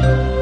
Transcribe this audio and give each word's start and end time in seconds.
Bye. 0.00 0.39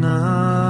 Now. 0.00 0.69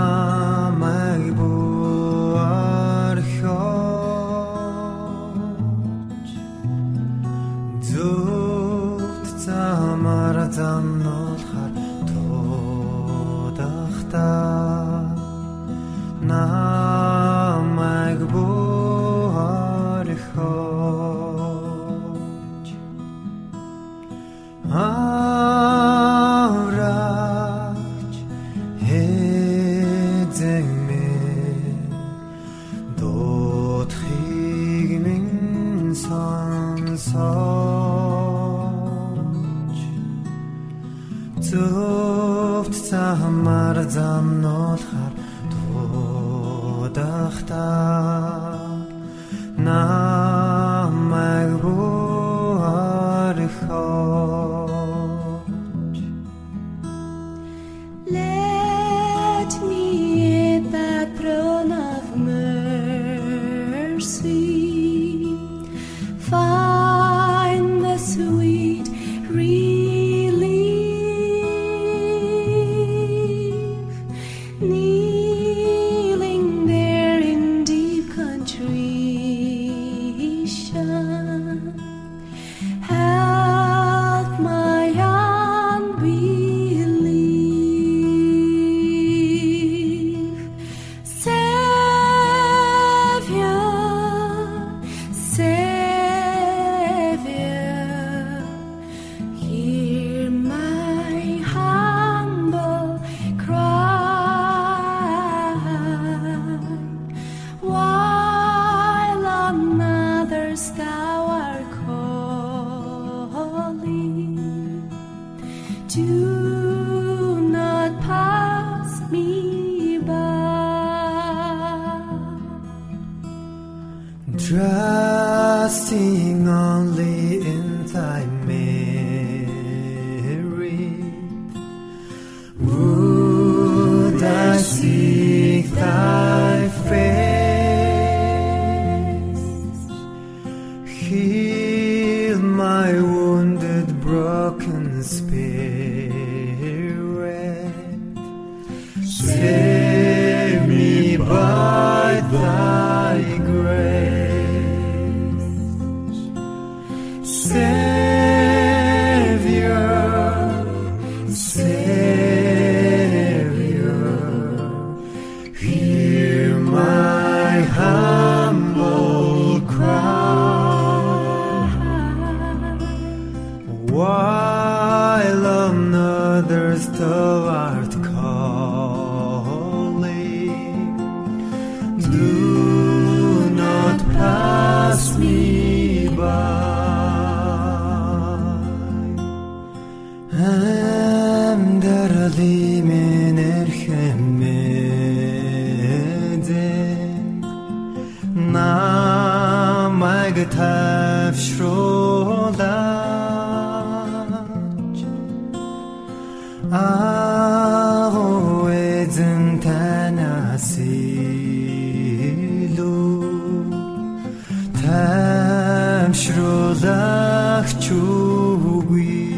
таймшруулах 216.11 217.69
чүгүй 217.85 219.30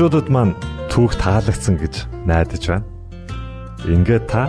Багчуудад 0.00 0.32
маань 0.32 0.56
түүх 0.88 1.12
таалагдсан 1.20 1.76
гэж 1.76 2.08
найдаж 2.24 2.64
байна. 2.72 2.88
Ингээд 3.84 4.32
та 4.32 4.48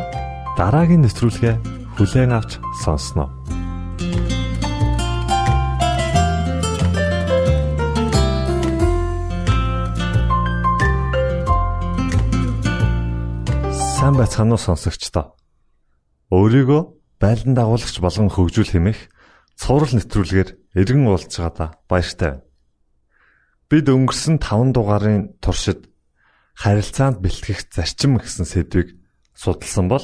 дараагийн 0.56 1.04
нэвтрүүлгээ 1.04 1.60
хүлээн 2.00 2.32
авч 2.32 2.64
сонсноо. 2.80 3.28
Сайн 13.76 14.16
байцгаана 14.16 14.56
уу 14.56 14.64
сонсогчдоо. 14.72 15.36
Өөрийгөө 16.32 16.82
байлдан 17.20 17.60
дагуулагч 17.60 18.00
болгон 18.00 18.32
хөгжүүл 18.32 18.72
хэмэх 18.72 19.12
цуврал 19.60 20.00
нэвтрүүлгээр 20.00 20.80
эргэн 20.80 21.12
уулзж 21.12 21.44
байгаадаа 21.44 21.76
баяртай 21.92 22.40
байна. 22.40 22.51
Бид 23.72 23.88
өнгөрсөн 23.88 24.36
5 24.44 24.76
дугаарын 24.76 25.40
туршид 25.40 25.88
харилцаанд 26.60 27.24
бэлтгэх 27.24 27.72
зарчим 27.72 28.20
гэсэн 28.20 28.44
сэдвийг 28.44 29.00
судалсан 29.32 29.88
бол 29.88 30.04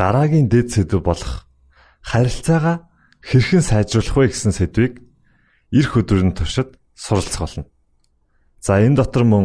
дараагийн 0.00 0.48
дэд 0.48 0.72
сэдв 0.72 1.04
болох 1.04 1.44
харилцаагаа 2.00 2.88
хэрхэн 3.20 3.60
сайжруулах 3.60 4.16
вэ 4.16 4.32
гэсэн 4.32 4.56
сэдвийг 4.56 5.04
эх 5.76 5.92
өдрийн 5.92 6.32
туршид 6.32 6.80
суралцах 6.96 7.44
болно. 7.44 7.68
За 8.64 8.80
энэ 8.80 8.96
дотор 8.96 9.28
мөн 9.28 9.44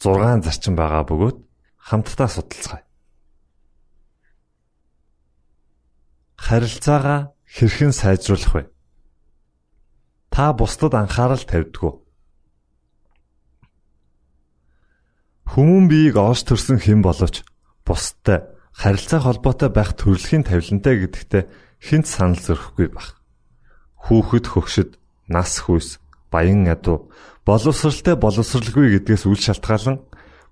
6 0.00 0.40
зарчим 0.40 0.72
байгаа 0.72 1.04
бөгөөд 1.04 1.36
хамтдаа 1.76 2.28
судалцгаая. 2.32 2.88
Харилцаагаа 6.40 7.36
хэрхэн 7.44 7.92
сайжруулах 7.92 8.52
вэ? 8.56 8.62
Та 10.32 10.56
бусдад 10.56 10.96
анхаарал 10.96 11.44
тавьдаг 11.44 11.84
уу? 11.84 12.08
Хүмүүн 15.50 15.90
биеийг 15.90 16.14
оож 16.14 16.46
төрсөн 16.46 16.78
хэн 16.78 17.02
боловч 17.02 17.42
бусдтай 17.82 18.46
харилцаа 18.70 19.18
холбоотой 19.26 19.74
байх 19.74 19.98
төрөлхийн 19.98 20.46
тавилантай 20.46 20.94
гэдэгтээ 21.02 21.42
хинт 21.82 22.06
санал 22.06 22.38
зөрөхгүй 22.38 22.94
баг. 22.94 23.18
Хүүхэд 23.98 24.46
хөгшөд 24.46 24.90
нас 25.26 25.58
хүйс 25.66 25.98
баян 26.30 26.70
ядуу 26.70 27.10
боловсралтай 27.42 28.14
боловсралгүй 28.14 29.02
гэдгээс 29.02 29.26
үл 29.26 29.42
шалтгаалan 29.42 29.98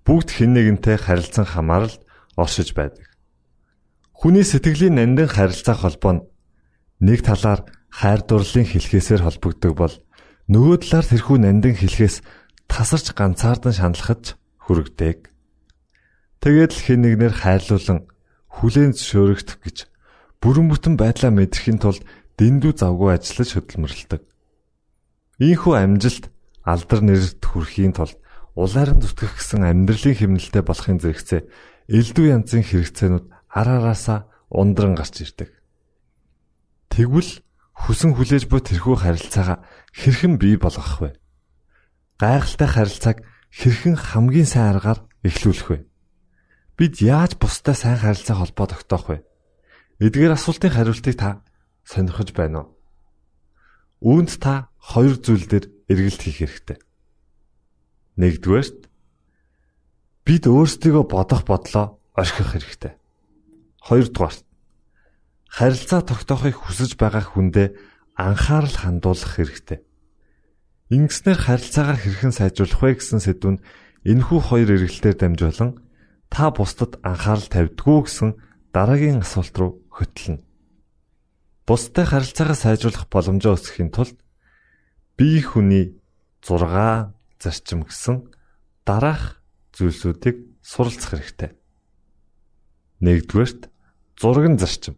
бүгд 0.02 0.28
хэн 0.34 0.50
нэгэнтэй 0.58 0.98
харилцан 0.98 1.46
хамааралд 1.46 2.02
оршиж 2.34 2.74
байдаг. 2.74 3.06
Хүний 4.10 4.42
сэтгэлийн 4.42 4.98
нандин 4.98 5.30
харилцаа 5.30 5.78
холбоо 5.78 6.12
нь 6.18 6.26
нэг 7.06 7.22
талаар 7.22 7.70
хайр 7.86 8.26
дурлалын 8.26 8.66
хэлхээсээр 8.66 9.22
холбогддог 9.22 9.78
бол 9.78 9.94
нөгөө 10.50 10.76
талаар 10.82 11.06
тэрхүү 11.06 11.36
нандин 11.38 11.78
хэлхээс 11.78 12.26
тасарч 12.66 13.14
ганцаардан 13.14 13.78
шаналхаж 13.78 14.34
хүрэгдэг. 14.68 15.32
Тэгээд 16.44 16.72
л 16.76 16.82
хэн 16.84 17.00
нэгнэр 17.02 17.34
хайрлуулан 17.34 18.04
хүлээн 18.52 18.92
зөвшөөрөгдөх 18.92 19.58
гэж 19.64 19.78
бүрэн 20.44 20.68
бүтэн 20.68 20.94
байдлаа 21.00 21.32
мэдрэхин 21.32 21.80
тулд 21.80 22.04
дэндүү 22.36 22.72
завгүй 22.76 23.16
ажиллаж 23.16 23.50
хөдөлмөрлөдөг. 23.56 24.22
Ийхүү 25.40 25.74
амжилт 25.74 26.30
алдар 26.62 27.00
нэрт 27.02 27.42
хүрэхийн 27.42 27.96
тулд 27.96 28.20
улааран 28.54 29.02
зүтгэх 29.02 29.38
гэсэн 29.38 29.66
амьдралын 29.66 30.18
хэмнэлтэд 30.18 30.64
болохын 30.66 30.98
зэрэгцээ 31.02 31.42
элдв 31.88 32.24
янзын 32.26 32.62
хэрэгцээнүүд 32.66 33.26
ар 33.54 33.68
араасаа 33.70 34.28
ундран 34.50 34.94
гарч 34.98 35.22
ирдэг. 35.24 35.50
Тэгвэл 36.90 37.42
хүсэн 37.72 38.18
хүлээж 38.18 38.50
буй 38.50 38.60
тэрхүү 38.62 38.96
харилцаагаа 38.98 39.62
хэрхэн 39.94 40.34
бий 40.42 40.58
болгох 40.58 40.98
вэ? 40.98 41.10
Гайхалтай 42.18 42.68
харилцааг 42.68 43.18
хэрхэн 43.52 43.96
хамгийн 43.96 44.48
сайн 44.48 44.76
аргаар 44.76 45.00
эхлүүлэх 45.24 45.68
вэ? 45.68 45.78
Бид 46.76 46.94
яаж 47.02 47.34
бусдад 47.40 47.76
сайн 47.76 47.98
харилцаа 47.98 48.36
холбоо 48.38 48.66
тогтоох 48.70 49.06
вэ? 49.08 49.18
Эдгээр 49.98 50.36
асуултын 50.36 50.70
хариултыг 50.70 51.16
та 51.18 51.42
сонирхож 51.82 52.30
байна 52.36 52.62
уу? 52.62 52.68
Үүнд 54.04 54.38
та 54.38 54.70
хоёр 54.78 55.18
зүйл 55.18 55.48
дээр 55.48 55.66
эргэлт 55.90 56.22
хийх 56.22 56.38
хэрэгтэй. 56.38 56.78
Нэгдүгээрт 58.20 58.80
бид 60.22 60.44
өөрсдийгөө 60.46 61.04
бодох 61.08 61.42
бодлоо 61.48 61.98
орхих 62.14 62.52
хэрэгтэй. 62.52 62.94
Хоёрдугаарт 63.82 64.44
харилцаа 65.48 66.04
тогтоохыг 66.04 66.54
хүсэж 66.60 66.94
байгаа 67.00 67.24
хүндээ 67.24 67.74
анхаарал 68.14 68.76
хандуулах 68.76 69.32
хэрэгтэй. 69.34 69.87
Ингэснээр 70.88 71.36
харилцаагаа 71.36 72.00
хэрхэн 72.00 72.32
сайжруулах 72.32 72.80
вэ 72.80 72.96
гэсэн 72.96 73.20
сэдвүнд 73.20 73.60
энэхүү 74.08 74.40
хоёр 74.40 74.68
эргэлтээр 74.72 75.20
дамжуулан 75.20 75.76
та 76.32 76.48
бусдад 76.48 76.96
анхаарал 77.04 77.44
тавьдгүү 77.44 77.98
гэсэн 78.08 78.30
дараагийн 78.72 79.20
асуулт 79.20 79.52
руу 79.60 79.84
хөтлөнө. 79.92 80.40
Бусдад 81.68 82.08
харилцаагаа 82.08 82.56
сайжруулах 82.56 83.04
боломжоо 83.12 83.60
өсгөхийн 83.60 83.92
тулд 83.92 84.16
бие 85.20 85.44
хүний 85.44 86.00
6 86.40 87.12
зарчим 87.36 87.84
гэсэн 87.84 88.24
дараах 88.88 89.44
зүйлсүүдийг 89.76 90.64
суралцах 90.64 91.12
хэрэгтэй. 91.12 91.52
Нэгдүгээрт 93.04 93.68
зурган 94.16 94.56
зарчим. 94.56 94.96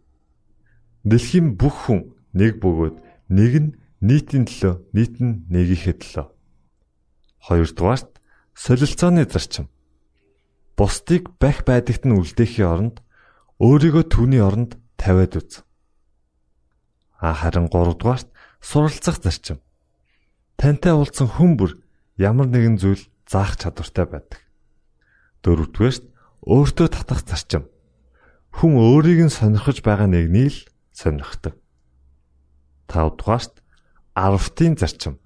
Дэлхийн 1.03 1.59
бүх 1.59 1.91
хүн 1.91 2.15
нэг 2.31 2.63
бөгөөд 2.63 2.95
нэг 3.27 3.53
нь 3.59 3.71
нийтийн 4.01 4.49
төлөө, 4.49 4.73
нийт 4.97 5.21
нь 5.21 5.45
нэгийнхээ 5.53 5.95
төлөө. 6.01 6.27
Хоёрдугаарт 7.45 8.17
солилцооны 8.57 9.29
зарчим. 9.29 9.69
Бусдыг 10.73 11.29
бах 11.37 11.61
байдагт 11.61 12.09
нь 12.09 12.17
үлдээхийн 12.17 12.65
оронд 12.65 12.97
өөрийгөө 13.61 14.09
түүний 14.09 14.41
оронд 14.41 14.81
тавиад 14.97 15.37
үз. 15.37 15.61
А 17.21 17.37
харин 17.37 17.69
гуравдугаарт 17.69 18.25
суралцах 18.57 19.21
зарчим. 19.21 19.61
Тантай 20.57 20.97
уулзсан 20.97 21.29
хүн 21.29 21.53
бүр 21.57 21.77
ямар 22.17 22.49
нэгэн 22.49 22.81
зүйл 22.81 23.05
заах 23.29 23.61
чадвартай 23.61 24.05
байдаг. 24.09 24.41
Дөрөвдүгээрт 25.45 26.05
өөртөө 26.45 26.87
татах 26.89 27.21
зарчим. 27.21 27.69
Хүн 28.49 28.81
өөрийг 28.81 29.29
нь 29.29 29.33
сонирхож 29.33 29.85
байгаа 29.85 30.09
нэгнийг 30.09 30.49
л 30.49 30.61
сонирхдог. 30.89 31.53
Тавдугаарт 32.89 33.60
аравтын 34.13 34.75
зарчим. 34.75 35.19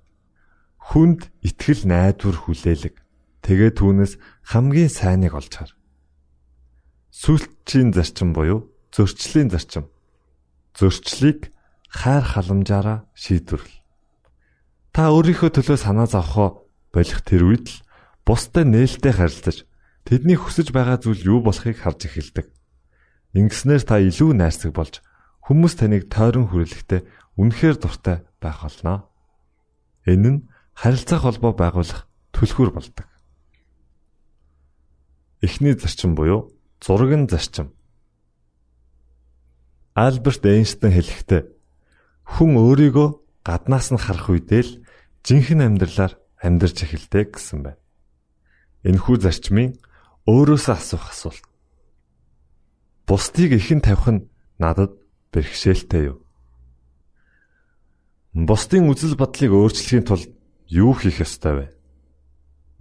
Хүнд 0.78 1.32
итгэл 1.42 1.90
найдвар 1.90 2.38
хүлээлэг. 2.38 2.96
Тэгээ 3.42 3.72
түүнээс 3.78 4.14
хамгийн 4.46 4.90
сайныг 4.90 5.34
олж 5.34 5.54
хар. 5.54 5.72
Сүлтчийн 7.10 7.94
зарчим 7.94 8.34
буюу 8.34 8.70
зөрчлийн 8.94 9.50
зарчим. 9.50 9.90
Зөрчлийг 10.78 11.54
хайр 11.90 12.26
халамжаараа 12.26 13.10
шийдвэрлэл. 13.16 13.82
Та 14.94 15.12
өөрийнхөө 15.12 15.50
төлөө 15.52 15.78
санаа 15.80 16.08
зовхоо 16.08 16.68
болох 16.94 17.22
тэр 17.24 17.44
үед 17.48 17.68
л 17.72 17.78
бусдад 18.24 18.68
нээлттэй 18.68 19.14
харилцаж 19.16 19.58
тэдний 20.08 20.40
хүсэж 20.40 20.72
байгаа 20.72 21.00
зүйл 21.04 21.38
юу 21.38 21.40
болохыг 21.44 21.80
харж 21.80 22.08
эхэлдэг. 22.08 22.48
Ингэснээр 23.36 23.84
та 23.84 24.00
илүү 24.00 24.32
найрсаг 24.36 24.72
болж 24.72 25.04
хүмүүс 25.44 25.74
таныг 25.76 26.08
тойрон 26.08 26.48
хүрээлэхдээ 26.48 27.02
үнэхээр 27.36 27.78
дуртай 27.80 28.24
байх 28.46 28.62
болно. 28.62 29.10
Энэ 30.06 30.30
нь 30.30 30.40
харилцаа 30.78 31.18
холбоо 31.18 31.58
байгуулах 31.58 32.06
түлхүүр 32.30 32.70
болдог. 32.78 33.10
Эхний 35.42 35.74
зарчим 35.74 36.14
буюу 36.14 36.54
зургийн 36.78 37.26
зарчим. 37.26 37.74
Альберт 39.96 40.46
Эйнштейн 40.46 40.94
хэлэхдээ 40.94 41.42
хүн 42.26 42.52
өөрийгөө 42.60 43.08
гаднаас 43.48 43.90
нь 43.96 44.02
харах 44.02 44.30
үедээ 44.30 44.62
л 44.62 44.72
жинхэнэ 45.24 45.66
амьдралаар 45.66 46.14
амьдарч 46.42 46.84
эхэлдэг 46.84 47.40
гэсэн 47.40 47.60
байна. 47.64 47.82
Энэхүү 48.84 49.16
зарчмын 49.24 49.80
өөрөөсөө 50.28 50.76
асуух 50.76 51.06
асуулт. 51.10 51.46
Бусдыг 53.08 53.54
ихэн 53.56 53.82
тавих 53.86 54.10
нь 54.10 54.26
надад 54.58 54.98
бэрхшээлтэй 55.32 56.10
юу? 56.10 56.25
Бусдын 58.36 58.92
үзэл 58.92 59.16
бодлыг 59.16 59.48
өөрчлөхийн 59.48 60.04
тулд 60.04 60.28
юу 60.68 60.92
хийх 60.92 61.24
ёстой 61.24 61.56
вэ? 61.56 61.66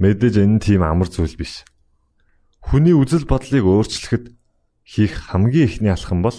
Мэдээж 0.03 0.43
энэ 0.43 0.59
тийм 0.59 0.83
амар 0.83 1.07
зүйл 1.07 1.39
биш. 1.39 1.63
Хүний 2.59 2.91
үзэл 2.91 3.23
бодлыг 3.23 3.63
өөрчлөхөд 3.63 4.35
хийх 4.83 5.31
хамгийн 5.31 5.71
ихний 5.71 5.95
алхам 5.95 6.27
бол 6.27 6.35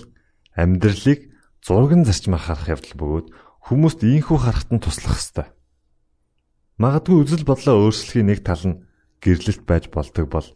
амьдралыг 0.52 1.32
зурган 1.64 2.04
зарчмаар 2.04 2.44
харах 2.44 2.76
явдал 2.76 3.00
бөгөөд 3.00 3.28
хүмүүст 3.72 4.04
ийхүү 4.04 4.36
харахад 4.36 4.72
нь 4.76 4.84
туслах 4.84 5.16
ёстой. 5.16 5.48
Магадгүй 6.76 7.16
үзэл 7.24 7.48
бодлоо 7.48 7.88
өөрчлөхийн 7.88 8.28
нэг 8.28 8.44
тал 8.44 8.68
нь 8.68 8.84
гэрлэлт 9.24 9.64
байж 9.64 9.88
болдог 9.96 10.28
бол 10.28 10.48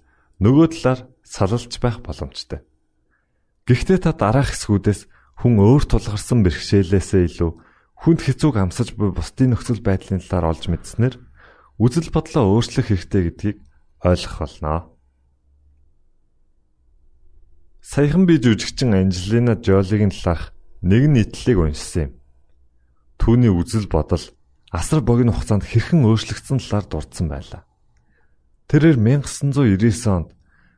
нөгөө 0.43 0.67
талаар 0.75 1.07
салалж 1.23 1.79
байх 1.79 2.03
боломжтой. 2.03 2.59
Гэхдээ 3.63 4.03
та 4.03 4.11
дараах 4.11 4.51
хэсгүүдээс 4.51 5.07
хүн 5.39 5.63
өөр 5.63 5.87
тулгарсан 5.87 6.43
бэрхшээлээсээ 6.43 7.23
илүү 7.23 7.51
хүнд 7.99 8.23
хэцүүг 8.23 8.55
амсаж 8.55 8.95
буй 8.95 9.11
бусдын 9.11 9.51
нөхцөл 9.51 9.83
байдлын 9.83 10.23
талаар 10.23 10.55
олж 10.55 10.71
мэдснээр 10.71 11.19
үзэл 11.83 12.15
бодлоо 12.15 12.47
өөрчлөх 12.55 12.95
хэрэгтэй 12.95 13.21
гэдгийг 13.27 13.57
ойлгох 14.07 14.37
болно. 14.39 14.87
Саяхан 17.83 18.23
би 18.23 18.39
жүжигчин 18.39 18.95
Анжелина 18.95 19.59
Жолигийн 19.59 20.15
талаарх 20.15 20.55
нэгэн 20.79 21.11
нийтлэлийг 21.19 21.59
уншсан 21.59 22.01
юм. 22.07 22.11
Түүний 23.19 23.51
үзэл 23.51 23.91
бодол 23.91 24.23
асар 24.71 25.03
богино 25.03 25.35
хугацаанд 25.35 25.67
хэрхэн 25.67 26.07
өөрчлөгдсөн 26.07 26.63
талаар 26.63 26.85
дурдсан 26.87 27.27
байлаа. 27.27 27.67
Тэрээр 28.71 28.95
1999 28.95 30.07
онд 30.07 30.29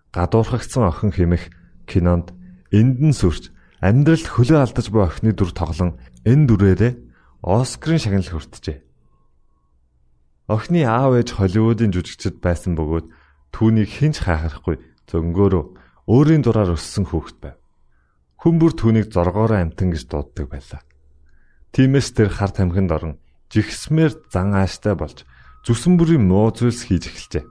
гадуурхагдсан 0.09 0.89
охин 0.89 1.11
хэмэх 1.13 1.53
кинонд 1.85 2.33
энд 2.73 2.97
нь 2.97 3.13
сүрч 3.13 3.53
амьдралд 3.83 4.25
хөлөө 4.25 4.59
алдаж 4.63 4.87
буй 4.89 5.03
охины 5.05 5.35
дүр 5.35 5.51
тоглон 5.53 5.99
энэ 6.25 6.47
дүрээрээ 6.47 6.93
Оскарын 7.41 7.97
шагнал 7.97 8.29
хүртжээ. 8.29 8.85
Охины 10.45 10.85
аав 10.85 11.17
ээж 11.17 11.33
Холливуудын 11.33 11.89
жүжигчд 11.89 12.37
байсан 12.37 12.77
бөгөөд 12.77 13.09
түүнийг 13.49 13.89
хинч 13.89 14.21
хаахарахгүй 14.21 14.77
зөнгөөрөө 15.09 15.63
өөрийн 16.05 16.45
дураар 16.45 16.77
өссөн 16.77 17.09
хүүхэд 17.09 17.37
байв. 17.41 17.57
Хүн 18.37 18.55
бүр 18.61 18.77
түүнийг 18.77 19.09
зоргоороо 19.09 19.57
амтан 19.57 19.89
гэж 19.89 20.05
дууддаг 20.05 20.53
байлаа. 20.53 20.85
Тиймээс 21.73 22.13
тэр 22.13 22.29
хар 22.29 22.53
тамхинд 22.53 22.93
орон 22.93 23.17
жигсмээр 23.49 24.29
зан 24.29 24.53
ааштай 24.53 24.93
болж 24.93 25.25
зүсэн 25.65 25.97
бүрийн 25.97 26.21
муу 26.21 26.53
зүйлс 26.53 26.93
хийж 26.93 27.09
эхэлжээ. 27.09 27.45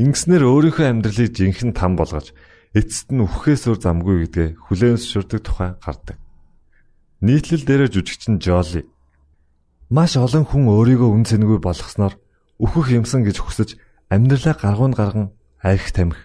Ингэснээр 0.00 0.48
өөрийнхөө 0.48 0.86
амьдралыг 0.88 1.28
жинхэнэ 1.36 1.76
там 1.76 1.92
болгож 2.00 2.32
эцэст 2.72 3.12
нь 3.12 3.20
үххээс 3.20 3.68
өөр 3.68 3.78
замгүй 3.84 4.16
гэдгээ 4.32 4.48
хүлээн 4.64 4.96
зөвшөөрдөг 4.96 5.40
тухай 5.44 5.70
гардаг. 5.76 6.16
Нийтлэл 7.20 7.64
дээр 7.68 7.92
жүжигчин 7.92 8.42
Жоли 8.42 8.93
Маш 9.90 10.16
олон 10.16 10.44
хүн 10.48 10.68
өөрийгөө 10.68 11.10
үн 11.12 11.24
цэнгүй 11.28 11.58
болгосноор 11.60 12.16
өөхөх 12.62 12.88
юмсан 12.94 13.24
гэж 13.24 13.36
хүсэж 13.42 13.76
амьдралаа 14.08 14.54
гаргуун 14.56 14.94
гарган 14.96 15.28
арх 15.60 15.92
тамхи 15.92 16.24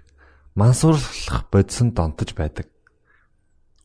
мансуурлах 0.60 1.48
бодсон 1.52 1.92
донтож 1.96 2.36
байдаг. 2.36 2.68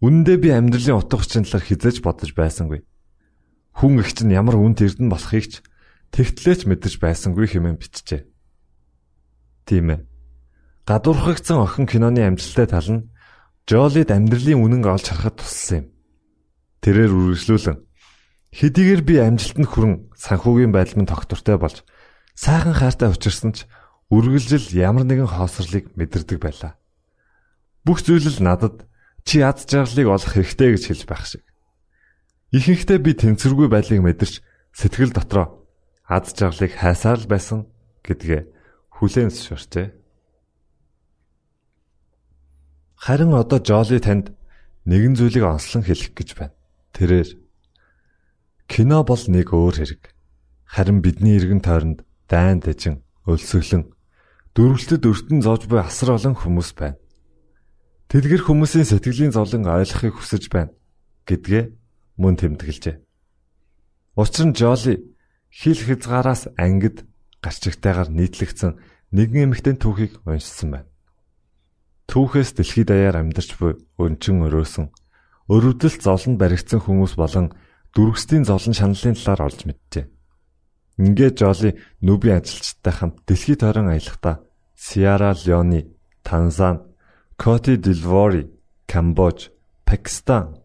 Үндэ 0.03 0.37
би 0.43 0.51
амьдралын 0.51 0.99
утга 0.99 1.23
учирын 1.23 1.47
талаар 1.47 1.65
хизээж 1.65 2.03
бодож 2.03 2.31
байсангүй. 2.35 2.83
Хүн 3.79 4.03
их 4.03 4.11
чинь 4.15 4.35
ямар 4.35 4.59
үн 4.59 4.75
тэрдэн 4.75 5.09
болохыг 5.09 5.47
ч 5.47 5.55
тэгтлээч 6.11 6.67
мэдэрч 6.67 6.99
байсангүй 6.99 7.47
хэмээн 7.47 7.79
бичжээ. 7.79 8.27
Тийм 9.67 9.87
ээ. 9.91 10.01
Гадуурхагдсан 10.85 11.59
охин 11.63 11.87
киноны 11.87 12.27
амжилттай 12.27 12.67
тал 12.67 12.91
нь 12.91 13.09
Жолид 13.65 14.13
амьдралын 14.13 14.61
үнэн 14.61 14.85
олж 14.85 15.09
харахад 15.09 15.41
туссан 15.41 15.79
юм. 15.79 15.87
Тэрээр 16.85 17.13
үргэлжлүүлэн 17.17 17.79
Хэдийгээр 18.55 19.03
би 19.03 19.19
амжилтанд 19.19 19.67
хүрэн 19.67 19.95
санхүүгийн 20.15 20.71
байдал 20.71 21.03
минь 21.03 21.11
тогтвортой 21.11 21.59
болж 21.59 21.83
сайхан 22.39 22.79
хайртай 22.79 23.11
учирсан 23.11 23.51
ч 23.51 23.67
үргэлжил 24.15 24.71
ямар 24.79 25.03
нэгэн 25.03 25.27
хоосрлыг 25.27 25.91
мэдэрдэг 25.99 26.39
байлаа. 26.39 26.79
Бүх 27.83 28.07
зүйл 28.07 28.31
л 28.31 28.39
надад 28.47 28.87
чи 29.27 29.43
аз 29.43 29.67
жаргалыг 29.67 30.07
олох 30.07 30.31
хэрэгтэй 30.31 30.71
гэж 30.71 30.83
хэлж 30.87 31.03
байх 31.11 31.27
шиг. 31.27 31.43
Ихэнхдээ 32.55 32.99
би 33.03 33.19
тэнцвэргүй 33.19 33.67
байдлыг 33.67 34.07
мэдэрч 34.07 34.39
сэтгэл 34.71 35.11
дотроо 35.11 35.67
аз 36.07 36.31
жаргалыг 36.39 36.79
хайсаар 36.79 37.19
л 37.19 37.27
байсан 37.27 37.67
гэдгээ 38.07 38.43
хүлээн 39.03 39.35
зөвшөөрчээ. 39.35 39.89
Харин 43.03 43.35
одоо 43.35 43.59
Жоли 43.59 43.99
танд 43.99 44.31
нэгэн 44.87 45.19
зүйлийг 45.19 45.43
онцлон 45.43 45.83
хэлэх 45.83 46.15
гэж 46.15 46.29
байна. 46.39 46.55
Тэрээр 46.95 47.44
Кино 48.75 49.07
бол 49.07 49.23
нэг 49.31 49.55
өөр 49.55 49.87
хэрэг. 49.87 50.03
Харин 50.67 50.99
бидний 50.99 51.39
эргэн 51.39 51.63
тойронд 51.63 52.03
дайн 52.27 52.59
дэжин, 52.59 53.07
өлсөглөн 53.23 53.95
дөрвөлтөд 54.51 55.07
өртөн 55.07 55.47
зоож 55.47 55.71
буй 55.71 55.79
асар 55.79 56.19
олон 56.19 56.35
хүмүүс 56.35 56.75
байна. 56.75 56.99
Тэдгэр 58.11 58.43
хүмүүсийн 58.43 58.83
сэтгэлийн 58.83 59.31
зовлон 59.31 59.71
ойлгохыг 59.71 60.19
хүсэж 60.19 60.51
байна 60.51 60.75
гэдгээ 61.23 61.71
мөн 62.19 62.35
тэмдэглэжээ. 62.35 62.99
Учир 64.19 64.43
нь 64.51 64.59
Жоли 64.59 65.07
хил 65.55 65.79
хязгаараас 65.79 66.51
ангид 66.59 67.07
гарчигтайгаар 67.47 68.11
нийтлэгдсэн 68.11 68.83
нэгэн 69.15 69.55
эмэгтэй 69.55 69.79
түүхийг 69.79 70.19
уншсан 70.27 70.75
байна. 70.75 70.91
Түүхээс 72.11 72.59
дэлхийд 72.59 72.91
даяар 72.91 73.23
амьдарч 73.23 73.55
буй 73.55 73.79
өнчин 74.03 74.43
өрөөсөн 74.43 74.91
өрөвдөлт 75.47 76.03
зовлонд 76.03 76.43
баригдсан 76.43 76.83
хүмүүс 76.83 77.15
болон 77.15 77.55
дүргсдийн 77.95 78.45
зовлон 78.45 78.75
шаналлын 78.75 79.15
талаар 79.15 79.47
олж 79.49 79.61
мэджээ. 79.67 80.05
Ингээд 80.99 81.39
Жоли 81.39 81.71
нүби 82.03 82.31
ажилчтай 82.35 82.93
хамт 82.95 83.23
дэлхийд 83.27 83.63
тойрон 83.63 83.89
аялахдаа 83.91 84.43
Сиара 84.75 85.35
Леони, 85.35 85.87
Танзан, 86.23 86.83
Коти 87.39 87.77
Дилвори, 87.77 88.51
Камбож, 88.87 89.51
Пакистан, 89.87 90.59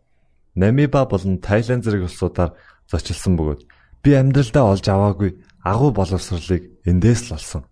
Намиба 0.56 1.06
болон 1.06 1.38
Тайланд 1.38 1.86
зэрэг 1.86 2.10
улсуудаар 2.10 2.54
зочилсон 2.90 3.38
бөгөөд 3.38 3.62
би 4.04 4.14
амьдралдаа 4.18 4.66
олж 4.74 4.86
аваагүй 4.90 5.32
агуу 5.64 5.92
боловсролыг 5.94 6.64
эндээс 6.86 7.30
л 7.30 7.38
олсон. 7.38 7.64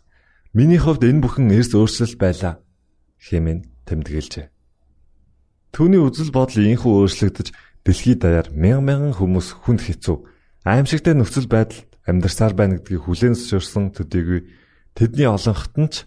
Миний 0.54 0.78
хувьд 0.78 1.04
энэ 1.04 1.22
бүхэн 1.22 1.52
эрс 1.54 1.74
өөрчлөлт 1.74 2.18
байлаа 2.18 2.62
хэмээн 3.22 3.66
тэмдэглэжээ. 3.86 4.48
Түүний 5.74 6.02
үзэл 6.02 6.32
бодол 6.34 6.64
инхүү 6.64 6.92
өөрчлөгдөж 7.06 7.48
Дэлхийд 7.88 8.20
даяар 8.20 8.52
мянган 8.52 8.84
мянган 8.84 9.14
хүмүүс 9.16 9.64
хүнд 9.64 9.88
хэцүү 9.88 10.18
аимшигтай 10.68 11.16
нөхцөл 11.16 11.48
байдалд 11.48 11.88
амьдарсаар 12.04 12.52
байна 12.52 12.84
гэдгийг 12.84 13.08
хүлээн 13.08 13.40
зөвшөөрсөн 13.40 13.96
төдийгүй 13.96 14.44
тэдний 14.92 15.32
олонхот 15.32 15.76
нь 15.80 15.88
ч 15.88 16.04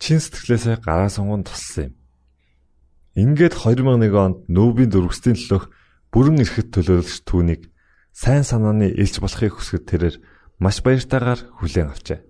чин 0.00 0.24
сэтгэлээсээ 0.24 0.80
гараа 0.80 1.12
сунган 1.12 1.44
туссан 1.44 1.92
юм. 1.92 1.94
Ингээд 3.12 3.60
2001 3.60 4.08
онд 4.16 4.38
нүүбийн 4.48 4.88
дөрвөстийн 4.88 5.36
төлөөх 5.36 5.68
бүрэн 6.08 6.40
эрхэт 6.40 6.72
төлөөлөгч 6.72 7.28
түүнийг 7.28 7.62
сайн 8.16 8.48
санааны 8.48 8.88
элч 8.96 9.20
болохыг 9.20 9.52
хүсгэд 9.60 9.84
тэрээр 9.84 10.16
маш 10.56 10.80
баяртайгаар 10.80 11.44
хүлээн 11.60 11.92
авчээ. 11.92 12.24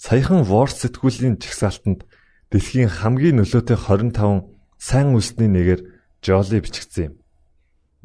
Саяхан 0.00 0.46
Ворс 0.48 0.80
сэтгүүлийн 0.80 1.36
жагсаалтанд 1.36 2.08
дэлхийн 2.48 2.88
хамгийн 2.88 3.44
нөлөөтэй 3.44 3.76
25 3.76 4.56
сайн 4.80 5.12
үлсний 5.12 5.52
нэгээр 5.52 5.82
Жоли 6.24 6.62
бичигдсэн 6.62 7.04
юм. 7.12 7.17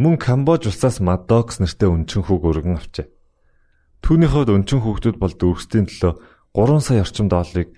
Мөн 0.04 0.20
Камбож 0.20 0.68
улсаас 0.68 1.00
Мадокс 1.00 1.64
нэртэй 1.64 1.88
өнчин 1.88 2.28
хүүг 2.28 2.44
өргөн 2.44 2.76
авчээ. 2.76 3.08
Түүний 4.04 4.28
хувьд 4.28 4.52
өнчин 4.52 4.84
хүүхдүүд 4.84 5.16
бол 5.16 5.32
дүүрсдийн 5.32 5.88
төлөө 5.88 6.14
3 6.52 6.84
сая 6.84 7.08
орчим 7.08 7.32
долларыг 7.32 7.72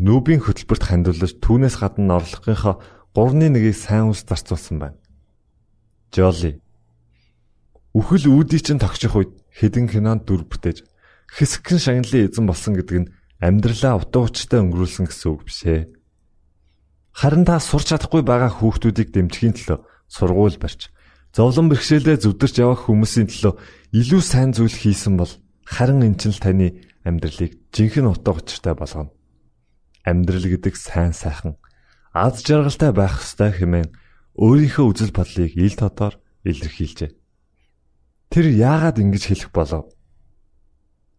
нүүбийн 0.00 0.40
хөтөлбөрт 0.40 0.88
хандуулж 0.88 1.36
түүнээс 1.44 1.76
гадна 1.76 2.16
орлогынхоо 2.16 2.80
3-ны 3.12 3.52
1-ийг 3.52 3.76
сайн 3.76 4.08
үс 4.08 4.24
зарцуулсан 4.24 4.80
байна. 4.80 4.96
Жолли 6.16 6.64
Үхэл 7.92 8.24
үүдий 8.32 8.60
чинь 8.64 8.80
тогтчих 8.80 9.12
үед 9.12 9.36
хэдэн 9.52 9.92
кинонд 9.92 10.24
дүр 10.24 10.48
бүтээж 10.48 10.80
хэсэгхэн 11.28 11.80
шагналын 11.80 12.24
эзэн 12.28 12.48
болсон 12.48 12.72
гэдэг 12.72 12.96
нь 13.04 13.10
амьдралаа 13.40 14.00
утга 14.00 14.24
учиртай 14.24 14.64
өнгөрүүлсэн 14.64 15.12
гэсэн 15.12 15.28
үг 15.28 15.44
биш 15.44 15.60
ээ. 15.68 15.92
Харин 17.12 17.44
та 17.44 17.60
сурч 17.60 17.92
чадахгүй 17.92 18.24
байгаа 18.24 18.52
хүүхдүүдийг 18.52 19.12
дэмжихийн 19.12 19.56
төлөө 19.56 19.78
сургууль 20.12 20.56
барьж 20.60 20.92
Зовлон 21.36 21.68
бэрхшээлээ 21.68 22.16
зүдэрч 22.24 22.64
явах 22.64 22.88
хүмүүсийн 22.88 23.28
төлөө 23.28 23.60
илүү 23.92 24.22
сайн 24.24 24.56
зүйл 24.56 24.72
хийсэн 24.72 25.20
бол 25.20 25.28
харин 25.68 26.00
эн 26.00 26.16
чинь 26.16 26.32
л 26.32 26.40
таны 26.40 26.80
амьдралыг 27.04 27.60
жинхэнэ 27.76 28.08
утга 28.08 28.40
учиртай 28.40 28.72
болгоно. 28.72 29.12
Амьдрал 30.00 30.48
гэдэг 30.48 30.72
сайн 30.80 31.12
сайхан 31.12 31.60
аз 32.16 32.40
жаргалтай 32.40 32.88
байх 32.96 33.20
ёстой 33.20 33.52
хэмээн 33.52 33.92
өөрийнхөө 34.40 34.84
үзэл 34.88 35.12
бодлыг 35.12 35.52
ил 35.60 35.76
тодор 35.76 36.16
илэрхийлжээ. 36.40 37.12
Тэр 38.32 38.46
яагаад 38.56 38.96
ингэж 38.96 39.24
хэлэх 39.28 39.52
болов? 39.52 39.92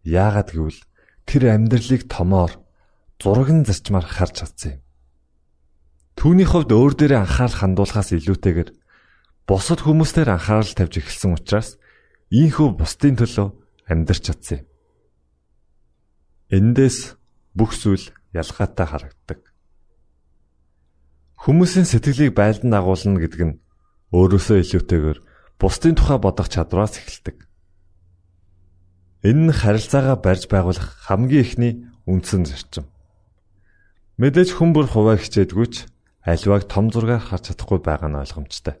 Яагаад 0.02 0.50
гэвэл 0.50 0.82
тэр 1.30 1.42
амьдралыг 1.54 2.10
томоор 2.10 2.58
зурагн 3.22 3.62
зарчмаар 3.62 4.02
харж 4.10 4.34
чадсан 4.42 4.82
юм. 4.82 4.82
Түүний 6.18 6.46
хувьд 6.50 6.74
өөр 6.74 6.98
дээрээ 6.98 7.22
анхаарал 7.22 7.54
хандуулахаас 7.54 8.10
илүүтэйгээр 8.18 8.70
бусад 9.48 9.80
хүмүүстээр 9.80 10.36
анхаарал 10.36 10.68
тавьж 10.76 11.00
эхэлсэн 11.00 11.32
учраас 11.32 11.80
ийхүү 12.28 12.76
бусдын 12.76 13.16
төлөө 13.16 13.48
амьдрч 13.88 14.22
чадсан 14.28 14.60
юм. 14.60 14.68
Эндээс 16.52 17.16
бүх 17.56 17.72
зүйл 17.72 18.12
ялгаатай 18.36 18.86
харагддаг. 18.86 19.40
Хүмүүсийн 21.40 21.88
сэтгэлийг 21.88 22.36
байлдан 22.36 22.76
дагуулна 22.76 23.16
гэдэг 23.24 23.40
нь 23.48 23.58
өөрөөсөө 24.12 24.56
илүүтэйгээр 24.68 25.18
бусдын 25.56 25.96
тухай 25.96 26.20
бодох 26.20 26.52
чадвараас 26.52 27.00
эхэлдэг. 27.00 27.48
Энэ 29.24 29.48
нь 29.48 29.56
харилцаагаа 29.56 30.20
барьж 30.20 30.44
байгуулах 30.52 31.08
хамгийн 31.08 31.44
ихний 31.44 31.72
үндсэн 32.04 32.44
зарчим. 32.44 32.84
Мэдээж 34.20 34.52
хүн 34.52 34.76
бүр 34.76 34.86
хуваа 34.92 35.16
хичээдгүйч 35.16 35.88
альвааг 36.26 36.68
том 36.68 36.92
зургаар 36.92 37.22
харж 37.22 37.54
чадахгүй 37.54 37.80
байгаа 37.80 38.12
нь 38.12 38.20
ойлгомжтой. 38.20 38.76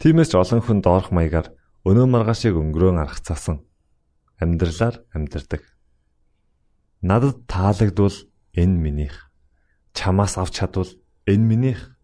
Тиймээс 0.00 0.32
ч 0.32 0.34
олон 0.40 0.64
хүн 0.64 0.80
доорх 0.80 1.12
маягаар 1.12 1.52
өнөө 1.84 2.08
маргаашийг 2.08 2.56
өнгөрөөн 2.56 3.04
аргацаасан 3.04 3.60
амьдралаар 4.40 5.04
амьдардаг. 5.12 5.60
Надад 7.04 7.44
таалагдвал 7.44 8.16
энэ 8.56 8.80
минийх. 8.80 9.28
Чамаас 9.92 10.40
авч 10.40 10.56
чадвал 10.56 10.88
энэ 11.28 11.44
минийх. 11.44 12.00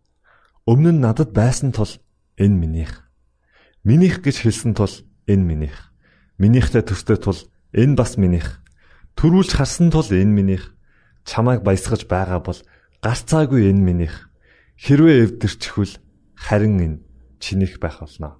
Өмнө 0.68 0.92
нь 0.92 1.00
надад 1.00 1.32
байсан 1.32 1.72
тул 1.72 1.88
энэ 2.36 2.52
минийх. 2.60 3.08
Минийх 3.80 4.20
гэж 4.20 4.44
хэлсэн 4.44 4.76
тул 4.76 4.92
энэ 5.24 5.48
минийх. 5.48 5.96
Минийхтэй 6.36 6.84
төстэй 6.84 7.16
тул 7.16 7.48
энэ 7.72 7.96
бас 7.96 8.20
минийх. 8.20 8.60
Төрүүлж 9.16 9.56
харсан 9.56 9.88
тул 9.88 10.04
энэ 10.04 10.36
минийх. 10.36 10.76
Чамайг 11.24 11.64
баясгаж 11.64 12.04
байгаа 12.04 12.44
бол 12.44 12.60
гарцаагүй 13.00 13.72
энэ 13.72 13.80
минийх. 13.80 14.28
Хэрвээ 14.76 15.40
эвдэрчихвэл 15.40 15.96
харин 16.36 16.76
энэ 16.84 17.05
чинийх 17.40 17.78
байх 17.80 18.00
болно. 18.00 18.38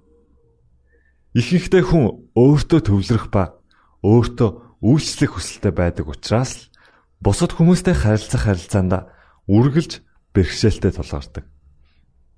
Ихэнхдээ 1.37 1.83
хүн 1.85 2.31
өөртөө 2.33 2.81
төвлөрөх 2.87 3.27
ба 3.29 3.59
өөртөө 4.01 4.49
үйлчлэх 4.81 5.37
хүсэлтэй 5.37 5.73
байдаг 5.73 6.05
учраас 6.09 6.51
л 6.55 6.69
бусад 7.21 7.53
хүмүүстэй 7.53 7.93
харилцах 7.93 8.45
харилцаанд 8.45 9.09
үргэлж 9.49 10.01
бэрхшээлтэй 10.33 10.91
тулгардаг. 10.93 11.45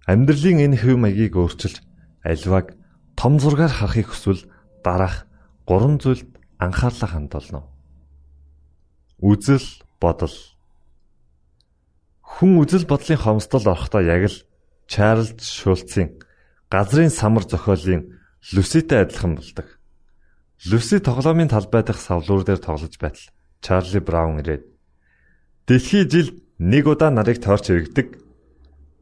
Амьдралын 0.07 0.63
энэ 0.71 0.77
хэв 0.79 0.95
маягийг 0.97 1.35
өөрчилж 1.35 1.83
альваг 2.23 2.75
том 3.19 3.39
зургаар 3.39 3.71
харахыг 3.71 4.09
хүсвэл 4.09 4.47
дараах 4.83 5.27
гурван 5.67 5.99
зүйлд 5.99 6.27
анхаарлаа 6.57 7.09
хандуулна. 7.11 7.61
Үзэл 9.19 9.67
бодол. 9.99 10.35
Хүн 12.23 12.63
үзэл 12.63 12.88
бодлын 12.88 13.19
хомсдол 13.19 13.67
орохдоо 13.67 14.01
яг 14.01 14.31
л 14.31 14.38
Чарльз 14.88 15.43
Шулцын 15.43 16.19
газрын 16.69 17.10
самар 17.10 17.43
зохиолын 17.43 18.19
Люситэй 18.53 19.01
адилхан 19.01 19.36
болдог. 19.36 19.79
Люси 20.65 20.99
тоглоомын 20.99 21.49
талбай 21.49 21.84
дахь 21.84 21.99
савлуур 21.99 22.43
дээр 22.45 22.60
тоглож 22.60 22.95
байтал 22.99 23.32
Чарли 23.62 23.99
Браун 23.99 24.39
ирээд 24.39 24.63
Дэлхий 25.67 26.08
жил 26.10 26.43
нэг 26.58 26.88
удаа 26.88 27.10
нарыг 27.10 27.41
тойрч 27.41 27.69
иргэдэг 27.69 28.08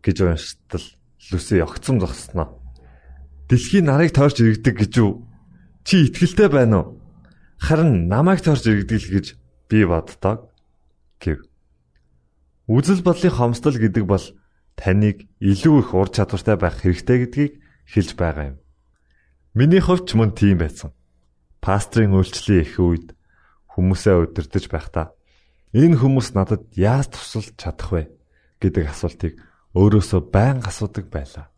гэж 0.04 0.18
уншдал 0.22 0.86
Люси 1.32 1.60
огцом 1.60 2.00
зогсноо. 2.00 2.60
Дэлхий 3.50 3.82
нарыг 3.82 4.14
тойрч 4.14 4.40
иргэдэг 4.40 4.76
гэж 4.78 4.92
юу? 4.98 5.26
Чи 5.84 6.06
итгэлтэй 6.08 6.50
байна 6.50 6.78
уу? 6.78 7.02
Харин 7.60 8.08
намайг 8.08 8.42
тойрч 8.42 8.68
иргэдэг 8.68 9.02
л 9.02 9.12
гэж 9.18 9.26
би 9.70 9.86
боддог 9.86 10.52
гэв. 11.20 11.42
Үзэл 12.68 13.02
бодлын 13.02 13.34
хомсдол 13.34 13.76
гэдэг 13.80 14.06
бол 14.06 14.22
таныг 14.78 15.26
илүү 15.42 15.76
их 15.82 15.90
ур 15.98 16.08
чадвартай 16.14 16.56
байх 16.56 16.78
хэрэгтэй 16.80 17.18
гэдгийг 17.26 17.54
хэлж 17.90 18.10
байгаа 18.14 18.46
юм. 18.54 18.58
Миний 19.58 19.82
хувьд 19.82 20.14
мөн 20.14 20.38
тийм 20.38 20.62
байсан. 20.62 20.94
Пастрын 21.60 22.14
үйлчлэлийн 22.14 22.62
их 22.62 22.78
үед 22.78 23.08
хүмүүсээ 23.74 24.16
удирдах 24.22 24.70
байхдаа 24.70 25.06
энэ 25.74 25.98
хүмүүс 25.98 26.38
надад 26.38 26.70
яаж 26.78 27.10
тусалж 27.10 27.58
чадах 27.58 27.90
вэ 27.90 28.04
гэдэг 28.62 28.86
асуултыг 28.94 29.34
өөрөөсөө 29.74 30.22
байн 30.30 30.62
асуудаг 30.62 31.10
байлаа. 31.10 31.50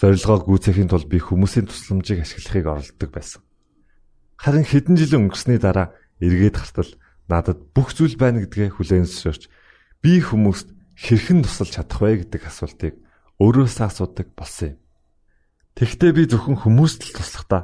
Зорилгоо 0.00 0.48
гүйцэхийн 0.48 0.88
тулд 0.88 1.06
би 1.06 1.20
хүмүүсийн 1.20 1.68
тусламжийг 1.68 2.24
ашиглахыг 2.24 2.66
оролддог 2.66 3.10
байсан. 3.12 3.40
Харин 4.40 4.66
хэдэн 4.66 4.96
жил 4.98 5.20
өнгөрсний 5.20 5.60
дараа 5.62 5.94
эргээд 6.18 6.56
хартал 6.58 6.90
надад 7.30 7.60
бүх 7.70 7.94
зүйл 7.94 8.18
байна 8.18 8.42
гэдгээ 8.42 8.74
хүлээн 8.74 9.06
зөвшөөрч 9.06 9.46
би 10.02 10.18
хүмүүст 10.18 10.68
хэрхэн 10.96 11.42
тусалж 11.44 11.76
чадах 11.76 12.00
вэ 12.00 12.26
гэдэг 12.26 12.42
асуултыг 12.46 12.94
өөрөөсөө 13.40 13.86
асуудаг 13.88 14.28
болсон 14.36 14.76
юм. 14.76 14.78
Тэгвэл 15.76 16.16
би 16.16 16.24
зөвхөн 16.28 16.56
хүмүүст 16.62 17.00
л 17.08 17.16
туслахдаа 17.16 17.62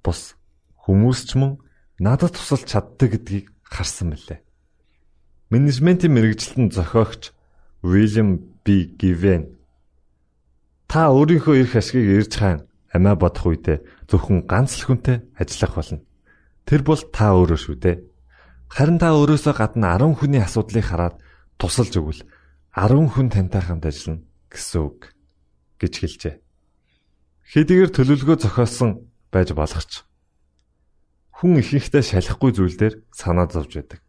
бус 0.00 0.34
хүмүүс 0.88 1.20
ч 1.28 1.30
мөн 1.36 1.60
надад 2.00 2.34
тусалж 2.34 2.64
чаддаг 2.64 3.12
гэдгийг 3.12 3.52
харсан 3.62 4.16
мөлий. 4.16 4.40
Менежментийн 5.52 6.16
мэрэгжилтэн 6.16 6.72
зохиогч 6.72 7.36
William 7.84 8.40
B. 8.64 8.88
Given 8.96 9.52
та 10.88 11.12
өөрийнхөө 11.12 11.54
эрх 11.60 11.76
ашгийг 11.76 12.08
ирж 12.08 12.32
хаан 12.40 12.64
амиа 12.92 13.16
бодох 13.16 13.48
үедээ 13.48 14.08
зөвхөн 14.08 14.44
ганц 14.48 14.76
л 14.80 14.92
хүнтэй 14.92 15.24
ажиллах 15.40 15.72
болно. 15.76 16.00
Тэр 16.68 16.80
бол 16.84 17.00
та 17.00 17.32
өөрөө 17.32 17.58
шүү 17.58 17.76
дээ. 17.80 17.96
Харин 18.68 19.00
та 19.00 19.16
өөрөөсөө 19.16 19.54
гадна 19.56 19.96
10 19.96 20.20
хүний 20.20 20.40
асуудлыг 20.40 20.84
хараад 20.84 21.16
тусалж 21.56 21.96
өгвөл 21.96 22.22
10 22.72 23.12
хүн 23.12 23.28
тантай 23.28 23.60
хамт 23.60 23.84
ажиллана 23.84 24.24
гэсэн 24.48 24.80
үг 24.80 25.12
гэж 25.76 25.92
хэлжээ. 25.92 26.34
Хэдийгээр 27.52 27.90
төлөвлөгөө 27.92 28.38
зохиосон 28.48 29.12
байж 29.28 29.52
болох 29.52 29.84
ч 29.84 30.00
хүн 31.36 31.60
ихэнхдээ 31.60 32.00
шалахгүй 32.00 32.56
зүйлдер 32.56 33.04
санаа 33.12 33.44
зовж 33.52 33.76
байдаг. 33.76 34.00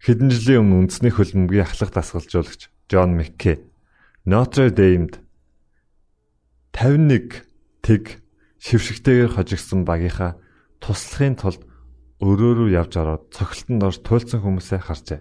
Хэдэн 0.00 0.32
жилийн 0.32 0.64
өмнө 0.64 0.88
үндэсний 0.88 1.12
хөлбөмбөгийн 1.12 1.68
ахлах 1.68 1.92
дасгалжуулагч 1.92 2.72
Джон 2.88 3.20
Маккей 3.20 3.68
Notre 4.24 4.72
Dame-д 4.72 5.20
51 6.72 7.44
тэг 7.84 8.24
шившигтэйгээр 8.64 9.36
хожигдсон 9.36 9.84
багийнхаа 9.84 10.40
туслахын 10.80 11.36
тулд 11.36 11.60
өрөөрөө 12.24 12.72
явж 12.80 12.96
ороод 12.96 13.28
цогцолтонд 13.36 13.84
орж 13.84 13.98
туйлдсан 14.00 14.40
хүмүүсээ 14.40 14.80
харжээ. 14.80 15.20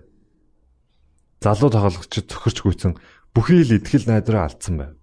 Залуу 1.44 1.68
тоглогчид 1.68 2.32
цохирч 2.32 2.64
гүйцэн 2.64 2.96
бүхий 3.36 3.68
л 3.68 3.76
итгэл 3.76 4.08
найдраа 4.08 4.48
алдсан 4.48 4.76
байв. 4.80 4.94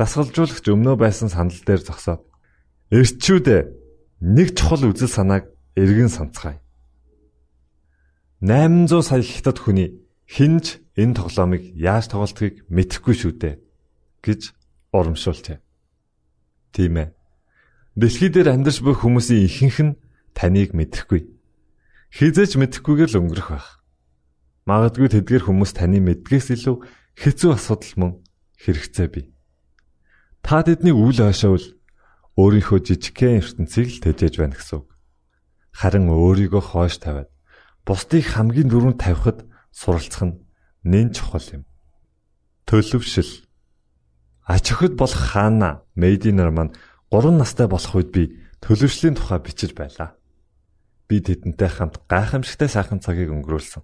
Дасгалжуулагч 0.00 0.64
өмнөө 0.72 0.96
байсан 0.96 1.28
сандал 1.28 1.60
дээр 1.68 1.84
зогсоод 1.84 2.24
"Эрчүүдээ 2.88 3.60
нэг 4.24 4.56
чухал 4.56 4.88
үзэл 4.88 5.12
санааг 5.12 5.52
эргэн 5.76 6.08
санацгаая. 6.08 6.64
800 8.40 9.04
сая 9.04 9.20
хятад 9.20 9.60
хүний 9.60 10.00
хинж 10.24 10.80
энэ 10.96 11.20
тоглоомыг 11.20 11.76
яаж 11.76 12.08
тоглолтгийг 12.08 12.64
мэдэхгүй 12.72 13.14
шүү 13.20 13.32
дээ" 13.36 13.60
гэж 14.24 14.40
урамшуулжээ. 14.96 15.60
Тийм 16.72 16.96
ээ. 16.96 17.12
Дэлхий 18.00 18.32
дээр 18.32 18.56
амьдарч 18.56 18.80
буй 18.80 18.96
хүмүүсийн 18.96 19.44
ихэнх 19.44 19.78
нь 19.84 19.98
таныг 20.32 20.72
мэдэхгүй. 20.72 21.28
Хизээч 22.16 22.56
мэдэхгүйгээр 22.56 23.10
л 23.12 23.20
өнгөрөх 23.20 23.48
байх. 23.52 23.79
Магадгүй 24.68 25.08
тэдгээр 25.08 25.44
хүмүүс 25.48 25.72
таны 25.76 26.00
мэдгээс 26.04 26.56
илүү 26.56 26.76
хэцүү 27.16 27.50
асуудал 27.56 27.94
мөн 27.96 28.12
хэрэгцээ 28.60 29.08
бий. 29.08 29.26
Та 30.44 30.64
тэдний 30.64 30.92
үйл 30.92 31.20
хашаавал 31.20 31.66
өөрийнхөө 32.36 32.78
жижигхэн 32.84 33.40
ертөнцийг 33.40 33.88
л 33.88 34.02
тэжээж 34.04 34.34
байна 34.40 34.56
гэсэн 34.56 34.84
үг. 34.84 34.88
Харин 35.76 36.08
өөрийгөө 36.12 36.62
хойш 36.72 37.00
тавиад 37.00 37.30
бусдыг 37.84 38.24
хамгийн 38.24 38.68
дөрөнд 38.68 39.00
тавихад 39.00 39.44
суралцах 39.72 40.24
нь 40.28 40.40
нэн 40.84 41.12
чухал 41.12 41.44
юм. 41.52 41.64
Төлөвшил. 42.68 43.44
Ач 44.46 44.64
өхөд 44.72 44.94
болох 44.96 45.20
хаана 45.32 45.84
Мэйдинер 45.94 46.50
маань 46.50 46.74
3 47.10 47.34
настай 47.36 47.66
болох 47.68 47.94
үед 47.94 48.10
би 48.12 48.22
төлөвшлийн 48.62 49.16
тухай 49.16 49.40
бичиж 49.42 49.74
байлаа. 49.74 50.16
Би 51.08 51.20
тэдэнтэй 51.20 51.68
хамт 51.68 52.00
гайхамшигтай 52.06 52.68
сайхан 52.70 53.00
цагийг 53.02 53.34
өнгөрүүлсэн. 53.34 53.82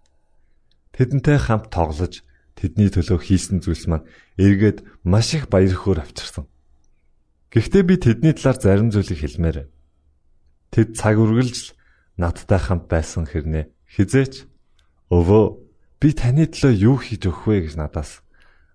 Тэдэнтэй 0.97 1.37
хамт 1.37 1.69
тоглож 1.69 2.25
тэдний 2.57 2.89
төлөө 2.89 3.21
хийсэн 3.21 3.61
зүйлс 3.61 3.85
маань 3.87 4.09
эргээд 4.41 4.81
маш 5.05 5.37
их 5.37 5.53
баяр 5.53 5.77
хөөр 5.77 6.01
авчирсан. 6.01 6.49
Гэхдээ 7.53 7.85
би 7.85 7.95
тэдний 8.01 8.33
талаар 8.33 8.57
зарим 8.57 8.89
зүйлийг 8.89 9.21
хэлмээр. 9.21 9.69
Тэд 10.73 10.89
цаг 10.97 11.21
үргэлж 11.21 11.77
надтай 12.17 12.61
хамт 12.61 12.89
байсан 12.89 13.29
хэрнээ 13.29 13.69
хизээч 13.93 14.49
өвөө 15.13 15.45
би 16.01 16.09
таны 16.17 16.49
төлөө 16.49 16.73
юу 16.81 16.97
хийж 16.97 17.29
өгөх 17.29 17.45
вэ 17.45 17.57
гэж 17.69 17.75
надаас 17.77 18.25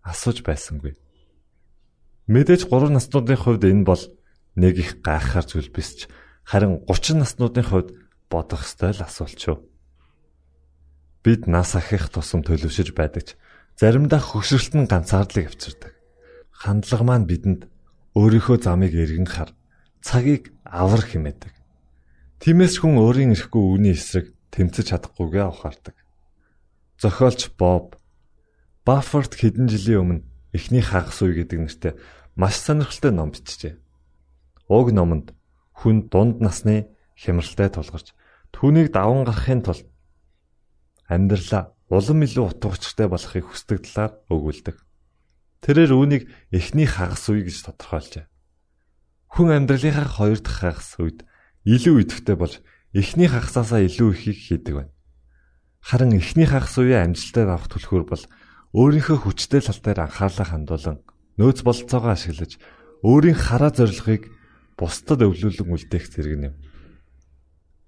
асууж 0.06 0.46
байсангүй. 0.46 0.94
Мэдээж 2.30 2.70
3 2.70 2.94
наснуудын 2.94 3.38
хувьд 3.38 3.66
энэ 3.66 3.86
бол 3.86 4.04
нэг 4.56 4.78
их 4.78 5.02
гайхахар 5.02 5.46
зүйл 5.46 5.74
биш 5.74 6.06
ч 6.06 6.10
Харин 6.46 6.82
30 6.88 7.22
наснуудын 7.22 7.66
хувьд 7.66 7.90
бодох 8.30 8.66
ёстой 8.66 8.94
л 8.94 9.06
асуулт 9.06 9.38
шүү. 9.38 9.58
Бид 11.22 11.46
нас 11.46 11.78
ахих 11.78 12.10
тусам 12.10 12.42
төлөвшөж 12.42 12.98
байдаг 12.98 13.24
ч 13.24 13.30
заримдаа 13.78 14.18
хөшрөлт 14.18 14.74
нь 14.74 14.90
ганцаардлыг 14.90 15.54
авчирдаг. 15.54 15.94
Хандлага 16.50 17.06
маань 17.06 17.30
бидэнд 17.30 17.70
өөрийнхөө 18.18 18.58
замыг 18.66 18.94
эргэн 18.98 19.30
хар, 19.30 19.54
цагийг 20.02 20.50
авар 20.66 21.06
хэмээдэг. 21.06 21.54
Тиймээс 22.42 22.82
хүн 22.82 22.98
өөрийн 22.98 23.38
эрэхгүй 23.38 23.62
үүний 23.62 23.94
эсрэг 23.94 24.34
тэмцэж 24.50 24.98
чадахгүйгээ 24.98 25.46
ухаардаг. 25.46 25.96
Зохиолч 26.98 27.54
Боб 27.54 28.02
Баффорд 28.82 29.38
хэдэн 29.38 29.70
жилийн 29.70 30.02
өмнө 30.02 30.26
эхний 30.58 30.82
хагас 30.82 31.22
үе 31.22 31.38
гэдэг 31.38 31.60
нэртэй 31.62 31.94
маш 32.34 32.58
сонирхолтой 32.58 33.14
ном 33.14 33.30
бичжээ. 33.30 33.78
Уг 34.74 34.90
номонд 34.90 35.38
хүн 35.78 36.10
дунд 36.10 36.42
насны 36.42 36.90
хямралтай 37.14 37.70
тулгарч 37.70 38.18
түүнийг 38.50 38.90
даван 38.90 39.22
гарахын 39.22 39.62
тулд 39.62 39.86
амьдралаа 41.12 41.76
улам 41.92 42.24
илүү 42.24 42.46
утга 42.56 42.72
учиртай 42.72 43.12
болохыг 43.12 43.44
хүсдэг 43.52 43.84
талаар 43.84 44.16
өгүүлдэг. 44.32 44.80
Тэрээр 45.60 45.92
үүнийг 45.92 46.24
эхний 46.56 46.88
хагас 46.88 47.28
үе 47.28 47.44
гэж 47.44 47.68
тодорхойлжээ. 47.68 48.26
Хүн 49.36 49.50
амьдралынхаа 49.52 50.08
хоёр 50.08 50.40
дахь 50.40 50.64
хагас 50.64 50.96
үед 51.04 51.28
илүү 51.68 52.08
идэвхтэй 52.08 52.36
болж 52.40 52.64
эхний 52.96 53.28
хагасаасаа 53.28 53.84
илүү 53.84 54.10
ихийг 54.16 54.40
хийдэг 54.40 54.74
байна. 54.80 54.96
Харин 55.84 56.16
эхний 56.16 56.48
хагас 56.48 56.80
үеийн 56.80 57.12
амжилтад 57.12 57.50
авах 57.52 57.68
түлхүүр 57.68 58.06
бол 58.08 58.24
өөрийнхөө 58.72 59.18
хүчтэй 59.28 59.62
тал 59.62 59.82
дээр 59.84 60.08
анхаарлаа 60.08 60.48
хандуулан 60.48 60.98
нөөц 61.36 61.60
бололцоогоо 61.68 62.16
ашиглаж 62.16 62.56
өөрийн 63.04 63.36
хараа 63.36 63.72
зорилгыг 63.76 64.32
бусдад 64.80 65.20
өвлүүлэн 65.28 65.68
үлдээх 65.68 66.06
зэрэг 66.08 66.34
юм. 66.40 66.56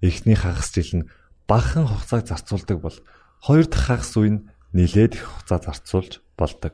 Эхний 0.04 0.36
хагас 0.36 0.74
жил 0.74 1.00
нь 1.00 1.08
багахан 1.48 1.88
хугацааг 1.88 2.28
зарцуулдаг 2.28 2.78
бол 2.80 2.98
хоёр 3.44 3.68
дахь 3.68 3.92
хагас 3.92 4.16
үе 4.16 4.30
нь 4.32 4.44
нилээд 4.72 5.20
их 5.20 5.28
хугацаа 5.28 5.60
зарцуулж 5.60 6.24
болдог. 6.32 6.72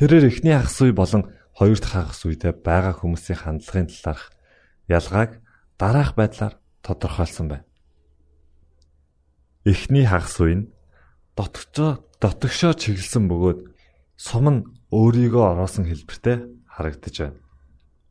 Тэрээр 0.00 0.32
эхний 0.32 0.56
хагас 0.56 0.80
үе 0.80 0.96
болон 0.96 1.28
хоёр 1.52 1.76
дахь 1.76 2.08
хагас 2.08 2.24
үедээ 2.24 2.56
байгаа 2.64 2.96
хүмүүсийн 2.96 3.36
хандлагын 3.44 3.92
талаарх 3.92 4.32
ялгааг 4.88 5.30
дараах 5.76 6.16
байдлаар 6.16 6.54
тодорхойлсон 6.80 7.46
байна. 7.52 7.68
Эхний 9.68 10.08
хагас 10.08 10.40
үе 10.40 10.56
нь 10.56 10.70
дотгошоо 11.36 12.00
дотгошоо 12.16 12.72
чиглэсэн 12.72 13.28
бөгөөд 13.28 13.60
сум 14.16 14.46
нь 14.48 14.66
өөрийгөө 14.88 15.44
ороосон 15.52 15.84
хэлбэртэй 15.84 16.48
харагдаж 16.64 17.16
байна. 17.20 17.38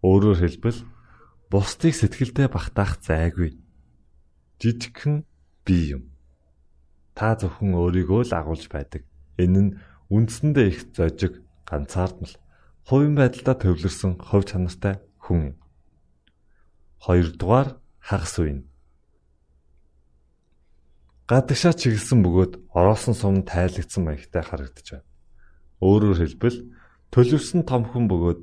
Өөрөөр 0.05 0.37
хэлбэл 0.45 0.79
бусдыг 1.49 1.97
сэтгэлдээ 1.97 2.47
багтаах 2.53 3.01
зайгүй. 3.01 3.57
Жижигхэн 4.61 5.25
бие 5.65 5.97
юм. 5.97 6.16
Та 7.17 7.33
зөвхөн 7.33 7.73
өөрийгөө 7.73 8.29
л 8.29 8.37
агуулж 8.37 8.69
байдаг. 8.69 9.01
Энэ 9.41 9.61
нь 9.65 9.71
үндсэндээ 10.13 10.67
их 10.69 10.79
зожиг, 10.93 11.41
ганцаардмал, 11.65 12.37
хувийн 12.85 13.17
байдлаа 13.17 13.57
төвлөрсөн 13.57 14.21
хувь 14.21 14.45
чанартай 14.45 15.01
хүн 15.25 15.39
юм. 15.49 15.55
Хоёрдугаар 17.01 17.81
хагас 17.97 18.37
үе. 18.37 18.61
Гадагшаа 21.25 21.73
чиглэсэн 21.73 22.21
бөгөөд 22.21 22.53
ороосон 22.71 23.17
сум 23.17 23.43
тайлагдсан 23.43 24.05
маягтай 24.05 24.43
харагдаж 24.45 24.87
байна. 25.01 25.09
Өөрөөр 25.83 26.17
хэлбэл 26.23 26.57
төлөвсөн 27.11 27.67
том 27.67 27.83
хүн 27.83 28.07
бөгөөд 28.07 28.41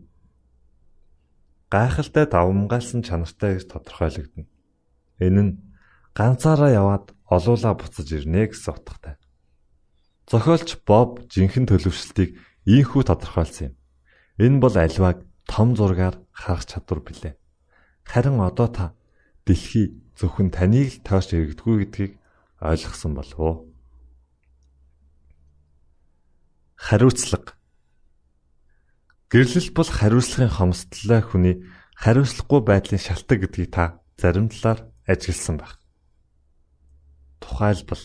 гайхалтай 1.72 2.26
давмгаалсан 2.28 3.00
чанартай 3.00 3.56
гэж 3.56 3.72
тодорхойлогдно. 3.72 4.44
Энэ 5.24 5.40
нь 5.40 5.52
ганцаараа 6.12 6.70
яваад 6.76 7.16
олуула 7.34 7.74
буцаж 7.74 8.08
ирнэ 8.14 8.50
гэсэн 8.50 8.74
утгатай. 8.74 9.14
Зохиолч 10.30 10.80
Боб 10.86 11.26
жинхэнэ 11.28 11.68
төлөвшлтийг 11.68 12.38
ийхүү 12.64 13.02
тодорхойлсон 13.04 13.72
юм. 13.72 13.74
Энэ 14.40 14.58
бол 14.62 14.76
альваг 14.78 15.26
том 15.44 15.76
зургаар 15.76 16.16
харах 16.32 16.64
чадвар 16.64 17.00
билээ. 17.04 17.34
Харин 18.06 18.40
одоо 18.40 18.68
та 18.72 18.86
дэлхий 19.44 20.00
зөвхөн 20.16 20.48
таныг 20.54 20.88
л 20.88 21.04
тааш 21.04 21.36
иргэдэггүй 21.36 21.76
гэдгийг 21.84 22.12
ойлгосон 22.62 23.12
болов 23.14 23.38
уу? 23.40 23.56
Хариуцлага 26.80 27.56
Гэрлэл 29.34 29.74
бол 29.74 29.90
хариуцлагын 29.90 30.52
хомсдлоо 30.52 31.20
хүний 31.26 31.66
хариуцлагагүй 31.98 32.60
байдлын 32.64 33.02
шалтгаан 33.02 33.40
гэдгийг 33.42 33.70
та 33.74 33.98
зарим 34.14 34.46
талаар 34.46 34.94
ажигласан 35.10 35.58
байх. 35.58 35.83
Тухайлбал 37.44 38.04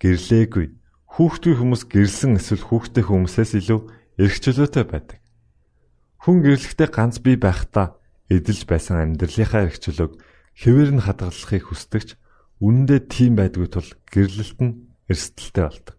гэрлээгүй 0.00 0.66
хүүхдүүд 1.12 1.56
хүмүүс 1.60 1.82
гэрэлсэн 1.92 2.40
эсвэл 2.40 2.64
хүүхдтэй 2.64 3.04
хүмүүсээс 3.04 3.52
илүү 3.60 3.80
эрх 4.16 4.36
чөлөөтэй 4.40 4.84
байдаг. 4.88 5.20
Хүн 6.24 6.40
гэрлэхдээ 6.40 6.88
ганц 6.88 7.20
бие 7.20 7.36
байхдаа 7.36 8.00
эдэлж 8.32 8.64
байсан 8.64 8.96
амьдралынхаа 9.04 9.68
эрх 9.68 9.76
чөлөөг 9.84 10.16
хэвээр 10.56 10.90
нь 10.96 11.04
хадгалахыг 11.04 11.68
хүсдэгч 11.68 12.16
үнэндээ 12.64 13.00
тийм 13.12 13.36
байдгүй 13.36 13.68
тул 13.68 13.90
гэрлэлт 14.08 14.58
нь 14.64 14.72
эрсдэлтэй 15.12 15.64
болдог. 15.68 15.96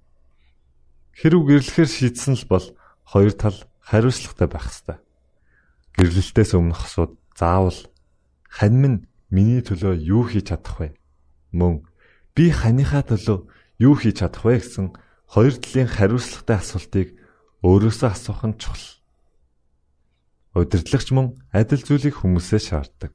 Хэрв 1.13 1.41
гэрлэхээр 1.45 1.89
шийдсэн 1.93 2.33
л 2.39 2.45
бол 2.49 2.65
хоёр 3.05 3.33
тал 3.37 3.57
хариуцлагатай 3.85 4.47
байх 4.49 4.67
ёстой. 4.73 4.97
Гэрлэлтээс 5.93 6.51
өмнөх 6.57 6.89
асууд 6.89 7.13
заавал 7.37 7.79
хань 8.49 8.77
минь 8.81 8.97
миний 9.29 9.61
төлөө 9.61 9.93
юу 10.01 10.25
хийж 10.25 10.49
чадах 10.49 10.81
вэ? 10.81 10.97
Мөн 11.53 11.85
би 12.33 12.49
ханыхаа 12.49 13.05
төлөө 13.05 13.39
юу 13.79 13.93
хийж 13.97 14.21
чадах 14.25 14.43
вэ 14.45 14.61
гэсэн 14.61 14.93
хоёр 15.29 15.53
талын 15.57 15.89
хариуцлагатай 15.89 16.57
асуултыг 16.57 17.07
өөрөөсөө 17.61 18.09
асуух 18.09 18.41
нь 18.49 18.57
чухал. 18.57 18.87
Удирдлагч 20.53 21.09
мөн 21.13 21.37
адил 21.53 21.81
зүйлийг 21.81 22.17
хүмүүсээс 22.21 22.65
шаарддаг. 22.69 23.11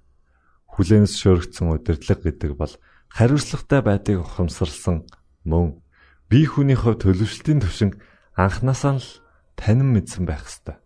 Хүлээнс 0.74 1.14
шөрөгдсөн 1.18 1.70
удирдлага 1.70 2.22
гэдэг 2.26 2.52
бол 2.59 2.74
хариуцлагатай 3.14 3.81
байдгийг 3.83 4.22
ухамсарласан 4.22 5.07
мөн 5.46 5.78
бие 6.31 6.46
хүний 6.46 6.78
хувь 6.78 6.98
төлөвшлтийн 7.02 7.62
төвшин 7.62 7.98
анханасаа 8.35 8.98
л 8.98 9.09
танин 9.54 9.94
мэдсэн 9.94 10.26
байх 10.26 10.46
ёстой. 10.46 10.76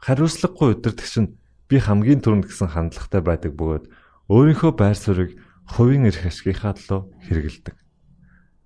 Хариуцлагагүй 0.00 0.76
удирдагч 0.76 1.14
нь 1.20 1.34
би 1.68 1.76
хамгийн 1.80 2.20
түрүүнд 2.20 2.48
гэсэн 2.48 2.68
хандлагатай 2.72 3.22
байдаг 3.24 3.52
бөгөөд 3.56 3.84
өөрийнхөө 4.28 4.72
байр 4.76 4.96
суурийг 4.96 5.40
хувийн 5.68 6.08
эрх 6.08 6.26
ашигынхаа 6.26 6.74
төлөө 6.76 7.00
хэрэгэлдэг. 7.26 7.76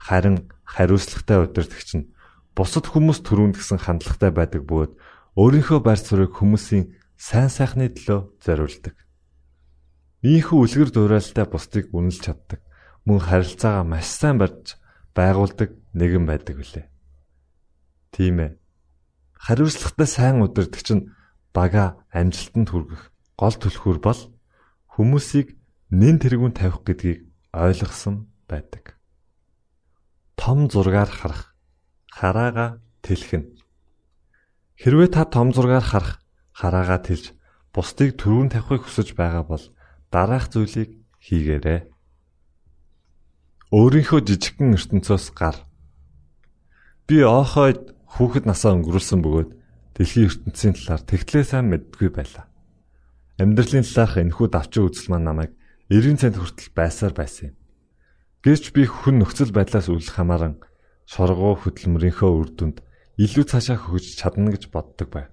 Харин 0.01 0.49
хариуцлагатай 0.65 1.39
удирдагч 1.45 1.91
нь 1.97 2.11
бусад 2.57 2.87
хүмүүс 2.89 3.21
түрүүнд 3.27 3.57
гэсэн 3.61 3.81
хандлагатай 3.85 4.31
байдаг 4.33 4.63
бөгөөд 4.65 4.93
өөрийнхөө 5.37 5.81
байр 5.85 6.01
суурийг 6.01 6.33
хүмүүсийн 6.37 6.97
сайн 7.17 7.51
сайхны 7.53 7.93
төлөө 7.93 8.21
зориулдаг. 8.41 8.97
Ийхүү 10.25 10.59
үлгэр 10.65 10.91
дуурайлтай 10.93 11.47
бусдыг 11.47 11.93
үнэлж 11.93 12.21
чаддаг. 12.25 12.61
Мөн 13.05 13.21
харилцаагаа 13.21 13.85
маш 13.85 14.09
сайн 14.09 14.41
барьж 14.41 14.81
байгуулдаг 15.13 15.77
нэгэн 15.95 16.25
байдаг 16.27 16.57
үлээ. 16.61 16.87
Тийм 18.13 18.37
ээ. 18.41 18.53
Хариуцлагатай 19.37 20.09
сайн 20.09 20.41
удирдагч 20.43 20.89
нь 20.97 21.13
бага 21.53 22.01
амжилтанд 22.13 22.69
хүргэх 22.73 23.13
гол 23.37 23.57
түлхүүр 23.57 23.99
бол 24.01 24.21
хүмүүсийг 24.97 25.56
нэн 25.91 26.17
тэргүүн 26.23 26.55
тавих 26.57 26.83
гэдгийг 26.87 27.21
ойлгосон 27.53 28.31
байдаг. 28.49 28.99
Том 30.37 30.69
зургаар 30.71 31.11
харах, 31.11 31.55
хараага 32.11 32.81
тэлхэн 33.03 33.57
Хэрвээ 34.77 35.09
та 35.09 35.25
том 35.25 35.57
зургаар 35.57 35.81
харах 35.81 36.21
хараагаа 36.53 37.01
тэлж 37.01 37.33
бусдыг 37.73 38.21
төрүүн 38.21 38.53
тавихыг 38.53 38.85
хүсэж 38.85 39.17
байгаа 39.17 39.45
бол 39.49 39.65
дараах 40.13 40.53
зүйлийг 40.53 41.01
хийгээрэй. 41.17 41.89
Өөрийнхөө 43.73 44.21
жижигхэн 44.29 44.77
ертөнцөөс 44.77 45.33
гар. 45.33 45.57
Би 47.09 47.25
оохойд 47.25 47.97
хүүхэд 48.21 48.45
насаа 48.45 48.77
өнгөрүүлсэн 48.77 49.21
бөгөөд 49.25 49.51
дэлхийн 49.97 50.29
ертөнцийн 50.29 50.75
талаар 50.77 51.03
тэгтлээ 51.09 51.45
сайн 51.49 51.73
мэддгүй 51.73 52.13
байлаа. 52.13 52.45
Амьдралын 53.41 53.85
талаарх 53.85 54.21
энэхүү 54.21 54.47
давчин 54.53 54.87
үзэл 54.93 55.09
маань 55.09 55.29
намайг 55.29 55.53
90 55.87 56.19
цент 56.19 56.37
хүртэл 56.43 56.71
байсаар 56.75 57.15
байсан 57.15 57.55
юм. 57.55 57.57
Гэвч 58.43 58.75
би 58.75 58.91
хүн 58.91 59.23
нөхцөл 59.23 59.55
байдлаас 59.55 59.87
үл 59.87 60.03
хамааран 60.03 60.59
шоргоо 61.07 61.55
хөдөлмөрийнхөө 61.63 62.31
үр 62.31 62.51
дүнд 62.51 62.83
илүү 63.23 63.45
цаашаа 63.47 63.79
хөгжиж 63.79 64.19
чадна 64.19 64.51
гэж 64.51 64.67
боддог 64.75 65.09
байв. 65.15 65.31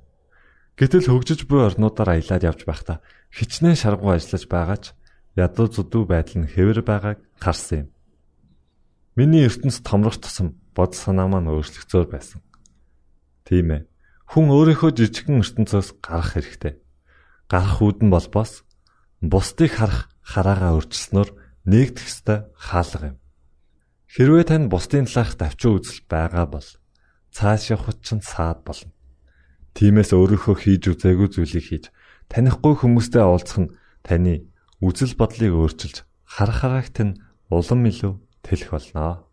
Гэтэл 0.78 1.10
хөгжиж 1.10 1.50
буй 1.50 1.66
орнуудаар 1.66 2.22
аялаад 2.22 2.46
явж 2.46 2.62
байхдаа 2.70 3.02
хичнээн 3.34 3.78
шаргуу 3.78 4.14
ажиллаж 4.14 4.46
байгаа 4.46 4.78
ч 4.78 4.86
ядуу 5.34 5.68
зудуу 5.74 6.06
байдал 6.06 6.46
нь 6.46 6.50
хэвэр 6.54 6.86
байгааг 6.86 7.20
харсан 7.42 7.78
юм. 7.86 7.88
Миний 9.18 9.46
ертөнц 9.50 9.82
томрох 9.82 10.22
тусам 10.22 10.58
бодол 10.78 10.98
санаа 10.98 11.30
маань 11.30 11.50
өөрчлөгцөөр 11.50 12.08
байсан. 12.14 12.42
Тийм 13.46 13.74
ээ. 13.74 13.82
Хүн 14.30 14.54
өөрийнхөө 14.54 14.90
жижигхэн 14.98 15.42
ертөнцөөс 15.42 16.02
гарах 16.02 16.38
хэрэгтэй. 16.38 16.78
Гарах 17.50 17.78
үүд 17.82 18.06
нь 18.06 18.14
бол 18.14 18.28
бас 18.34 18.66
бусдыг 19.22 19.78
харах 19.78 20.13
хараагаа 20.24 20.80
өрчснөөр 20.80 21.30
нэгдэх 21.68 22.08
ёстой 22.08 22.40
хаалга 22.56 23.14
юм. 23.14 23.18
Хэрвээ 24.08 24.46
тань 24.48 24.68
бусдын 24.72 25.06
талаарх 25.08 25.36
давчуу 25.36 25.80
үзэл 25.80 26.02
байгаа 26.08 26.46
бол 26.48 26.68
цааш 27.36 27.76
явахд 27.76 28.00
ч 28.02 28.16
саад 28.24 28.64
болно. 28.64 28.92
Тиймээс 29.74 30.14
өөрийнхөө 30.14 30.56
хийж 30.60 30.84
үзээгүй 30.94 31.30
зүйлийг 31.34 31.66
хийж 31.66 31.86
танихгүй 32.30 32.74
хүмүүстэй 32.78 33.26
уулзах 33.26 33.60
нь 33.66 33.74
таны 34.06 34.46
үзэл 34.86 35.18
бодлыг 35.18 35.54
өөрчилж 35.58 36.06
харах 36.30 36.62
хараагт 36.62 36.98
нь 37.02 37.18
улам 37.50 37.82
илүү 37.90 38.14
тэлэх 38.46 38.70
болно. 38.70 39.26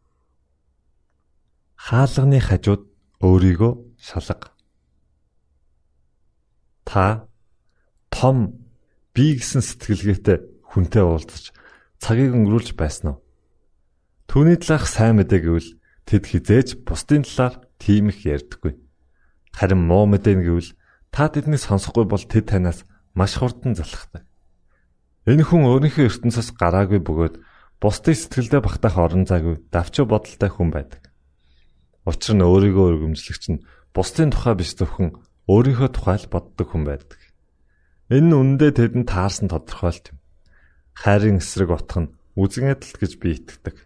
Хаалганы 1.77 2.41
хажууд 2.41 2.83
өөрийгөө 3.21 3.73
шалга. 4.01 4.49
Та 6.89 7.29
том 8.09 8.65
би 9.13 9.37
гэсэн 9.37 9.61
сэтгэлгээтэй 9.61 10.39
хүнтэй 10.71 11.03
уулзаж 11.03 11.51
цагийг 11.99 12.33
өнгөрүүлж 12.39 12.79
байсан 12.79 13.15
уу? 13.15 13.19
Түүний 14.31 14.57
талаарх 14.63 14.87
сайн 14.87 15.19
мэдээ 15.19 15.41
гэвэл 15.43 15.71
тэд 16.07 16.23
хизээж 16.31 16.69
бусдын 16.87 17.27
талаар 17.27 17.67
тийм 17.83 18.15
их 18.15 18.23
ярьдаггүй. 18.23 18.79
Харин 19.51 19.83
муу 19.91 20.07
мэдээ 20.07 20.39
нь 20.39 20.47
гэвэл 20.47 20.71
та 21.11 21.27
тэднийг 21.27 21.59
сонсохгүй 21.59 22.07
бол 22.07 22.23
тэд 22.23 22.55
танаас 22.55 22.87
маш 23.19 23.35
хурдан 23.35 23.75
залхдаг. 23.75 24.23
Энэ 25.27 25.43
хүн 25.43 25.67
өөрийнхөө 25.67 26.07
ертөнцөөс 26.07 26.55
гараагүй 26.55 27.03
бөгөөд 27.03 27.35
бусдын 27.83 28.15
сэтгэлдээ 28.15 28.63
багтаах 28.63 28.97
орон 28.97 29.27
зайгүй 29.27 29.59
давчуу 29.75 30.07
бодолтой 30.07 30.51
хүн 30.53 30.71
байдаг. 30.71 31.03
Учир 32.07 32.39
нь 32.39 32.47
өөрийгөө 32.47 32.87
өргөмжлөгч 32.95 33.45
нь 33.51 33.63
бусдын 33.91 34.31
тухай 34.31 34.55
биш 34.55 34.79
зөвхөн 34.79 35.19
өөрийнхөө 35.51 35.91
тухай 35.91 36.17
л 36.23 36.31
боддог 36.31 36.67
хүн 36.71 36.85
байдаг. 36.87 37.21
Энэ 38.15 38.31
нь 38.31 38.37
үнэндээ 38.39 38.71
тэдэнд 38.79 39.11
таарсан 39.11 39.51
тодорхойлт 39.51 40.15
юм. 40.15 40.20
Хайрын 40.95 41.39
эсрэг 41.39 41.71
утга 41.71 42.07
нь 42.07 42.13
үзэн 42.37 42.73
адилт 42.75 42.97
гэж 42.99 43.13
би 43.21 43.37
итгэдэг. 43.37 43.77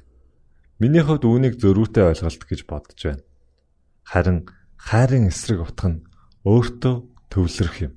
Миний 0.82 1.02
хувьд 1.04 1.24
үүнийг 1.24 1.58
зөрүүтэй 1.58 2.04
ойлголт 2.10 2.42
гэж 2.44 2.60
бодож 2.66 3.00
байна. 3.00 3.24
Харин 4.04 4.38
хайрын 4.76 5.30
эсрэг 5.30 5.64
утга 5.64 5.88
нь 5.88 6.04
өөртөө 6.44 6.94
төвлөрөх 7.30 7.76
юм. 7.88 7.92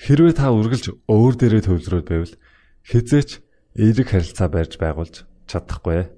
Хэрвээ 0.00 0.34
та 0.34 0.50
үргэлж 0.50 1.04
өөр 1.06 1.34
дээрээ 1.36 1.62
төвлөрөөд 1.68 2.06
байвал 2.08 2.34
хизээч 2.86 3.30
эерэг 3.76 4.08
харилцаа 4.08 4.48
барьж 4.50 4.80
байгуулж 4.80 5.28
чадахгүй. 5.46 6.10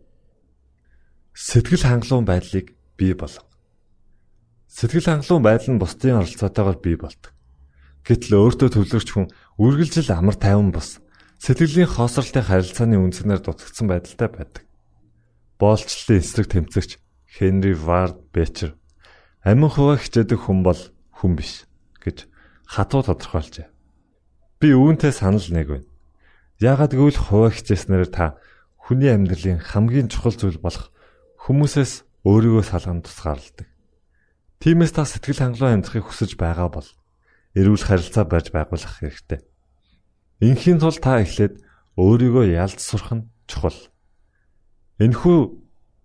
Сэтгэл 1.35 1.85
хангалуун 1.85 2.25
байдлыг 2.25 2.73
бий 2.97 3.13
болго. 3.13 3.45
Сэтгэл 4.71 5.05
хангалуун 5.05 5.45
байдал 5.45 5.71
нь 5.75 5.83
бусдын 5.83 6.23
оролцоотойгоор 6.23 6.79
бий 6.81 6.97
болдог. 6.97 7.35
Гэтэл 8.07 8.39
өөртөө 8.41 8.69
төвлөрч 8.73 9.09
хүн 9.13 9.29
үргэлжил 9.61 10.09
амар 10.15 10.39
тайван 10.39 10.71
бос 10.71 11.04
сэтгэлийн 11.45 11.93
хоосролтой 11.93 12.41
харилцааны 12.41 12.97
үндсээр 12.97 13.45
дутагдсан 13.45 13.85
байдалтай 13.85 14.29
байдаг 14.33 14.65
боолчлолын 15.61 16.25
эсрэг 16.25 16.49
тэмцэгч 16.49 16.97
Хенри 17.37 17.77
Вард 17.77 18.17
Бечер 18.33 18.81
амин 19.45 19.69
хуваа 19.69 20.01
хичээдэг 20.01 20.41
хүн 20.41 20.65
бол 20.65 20.81
хүн 21.13 21.37
биш 21.37 21.69
гэж 22.01 22.25
хатуу 22.65 23.05
тодорхойлжээ. 23.05 23.69
Би 24.57 24.73
үүнтэй 24.73 25.13
санал 25.13 25.45
нэг 25.53 25.69
байна. 25.69 25.89
Яагаад 26.65 26.97
гэвэл 26.97 27.21
хуваа 27.21 27.53
хичээснээр 27.53 28.09
та 28.09 28.41
хүний 28.81 29.13
амьдралын 29.13 29.61
хамгийн 29.61 30.09
чухал 30.09 30.33
зүйл 30.33 30.57
болох 30.57 30.97
хүмүүсээс 31.45 32.25
өөрийгөө 32.25 32.65
салган 32.65 33.05
тусгаарладаг. 33.05 33.69
Тиймээс 34.65 34.97
та 34.97 35.05
сэтгэл 35.05 35.45
хангалуун 35.45 35.85
амьдрахыг 35.85 36.09
хүсэж 36.09 36.41
байгаа 36.41 36.73
бол 36.73 36.89
эрүүл 37.53 37.85
харилцаа 37.85 38.25
барьж 38.25 38.49
байгуулах 38.49 38.97
хэрэгтэй. 38.97 39.45
Инхийн 40.41 40.79
тулд 40.83 40.99
та 41.03 41.21
эхлээд 41.23 41.63
өөрийгөө 41.99 42.45
ялж 42.55 42.79
сурах 42.81 43.13
нь 43.15 43.29
чухал. 43.47 43.77
Энэхүү 44.99 45.39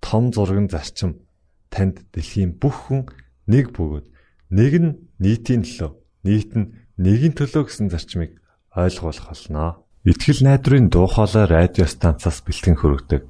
том 0.01 0.33
зургийн 0.33 0.69
зарчим 0.69 1.21
танд 1.69 2.05
дэлхийн 2.13 2.57
бүх 2.57 2.89
хүн 2.89 3.09
нэг 3.49 3.73
бөгөөд 3.73 4.05
нэг 4.53 4.73
нь 4.77 4.89
нийтийн 5.21 5.65
төлөө, 5.65 5.91
нийт 6.25 6.51
нь 6.57 6.73
нэгийн 6.97 7.33
төлөө 7.37 7.69
гэсэн 7.69 7.89
зарчмыг 7.89 8.37
ойлгуулах 8.73 9.29
болно. 9.29 9.85
Итгэл 10.05 10.45
найдрын 10.45 10.89
дуу 10.89 11.05
хоолой 11.09 11.45
радио 11.45 11.85
станцаас 11.85 12.41
бэлтгэн 12.45 12.77
хөрөгдөг 12.77 13.21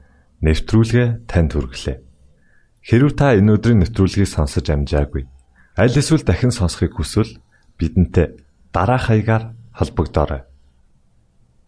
нэвтрүүлгээ 0.43 1.27
танд 1.27 1.51
хүргэлээ. 1.55 1.97
Хэрв 2.87 3.11
та 3.19 3.35
энэ 3.35 3.59
өдрийн 3.59 3.83
нэвтрүүлгийг 3.83 4.29
сонсож 4.29 4.67
амжаагүй 4.69 5.27
аль 5.79 5.95
эсвэл 5.95 6.27
дахин 6.27 6.51
сонсохыг 6.51 6.99
хүсвэл 6.99 7.39
бидэнтэй 7.79 8.35
дараах 8.75 9.07
хаягаар 9.07 9.55
холбогдорой. 9.71 10.43